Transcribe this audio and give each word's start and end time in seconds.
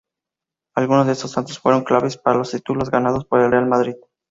Algunos 0.75 1.05
de 1.05 1.11
estos 1.11 1.31
tantos 1.33 1.59
fueron 1.59 1.83
claves 1.83 2.17
para 2.17 2.39
los 2.39 2.49
títulos 2.49 2.89
ganados 2.89 3.23
por 3.25 3.39
el 3.39 3.51
Real 3.51 3.67
Madrid. 3.67 3.97